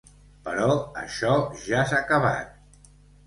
Però 0.45 0.77
això 1.01 1.35
ja 1.67 1.83
s’ha 1.91 1.99
acabat. 2.05 2.91